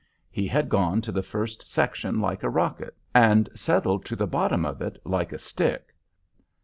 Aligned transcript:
He 0.31 0.47
had 0.47 0.67
gone 0.67 1.01
to 1.01 1.11
the 1.11 1.21
first 1.21 1.61
section 1.61 2.19
like 2.19 2.41
a 2.41 2.49
rocket 2.49 2.97
and 3.13 3.47
settled 3.53 4.03
to 4.05 4.15
the 4.15 4.25
bottom 4.25 4.65
of 4.65 4.81
it 4.81 4.99
like 5.05 5.31
a 5.31 5.37
stick. 5.37 5.93